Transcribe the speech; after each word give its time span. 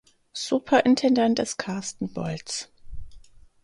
Superintendent 0.33 1.37
ist 1.37 1.57
Carsten 1.59 2.11
Bolz. 2.11 2.71